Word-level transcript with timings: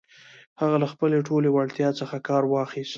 هغه 0.61 0.75
له 0.81 0.87
خپلې 0.93 1.17
ټولې 1.27 1.49
وړتيا 1.51 1.89
څخه 1.99 2.15
کار 2.27 2.43
واخيست. 2.47 2.89